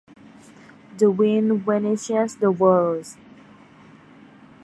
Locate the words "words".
2.51-3.17